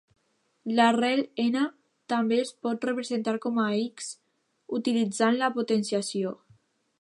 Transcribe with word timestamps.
L'arrel 0.77 1.19
"n" 1.43 1.65
també 2.13 2.39
es 2.45 2.53
pot 2.67 2.87
representar 2.89 3.35
com 3.47 3.61
a 3.65 3.67
"x" 3.83 4.09
utilitzant 4.79 5.39
la 5.43 5.53
potenciació. 5.61 6.35